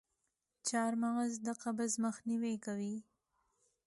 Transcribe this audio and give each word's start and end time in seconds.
چارمغز 0.67 1.31
د 1.45 1.47
قبض 1.63 1.91
مخنیوی 2.05 2.55
کوي. 2.65 2.95